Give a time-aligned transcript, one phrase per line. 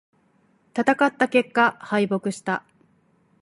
[0.73, 2.63] 戦った結果、敗北した。